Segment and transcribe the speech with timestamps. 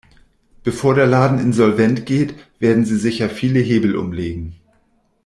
[0.63, 4.55] Bevor der Laden insolvent geht, werden sie sicher viele Hebel umlegen.